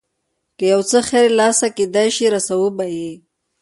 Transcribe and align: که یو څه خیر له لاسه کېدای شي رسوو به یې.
که 0.57 0.65
یو 0.73 0.81
څه 0.89 0.99
خیر 1.09 1.27
له 1.31 1.35
لاسه 1.39 1.67
کېدای 1.77 2.09
شي 2.15 2.25
رسوو 2.33 2.67
به 2.77 2.85
یې. 2.95 3.11